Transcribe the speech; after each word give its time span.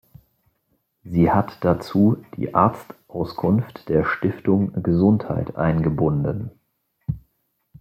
Sie 1.03 1.29
hat 1.31 1.59
dazu 1.63 2.23
die 2.35 2.55
Arzt-Auskunft 2.55 3.87
der 3.87 4.03
Stiftung 4.03 4.81
Gesundheit 4.81 5.57
eingebunden. 5.57 6.49